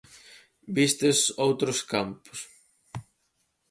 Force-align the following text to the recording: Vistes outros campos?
Vistes 0.77 1.19
outros 1.45 1.77
campos? 1.91 2.39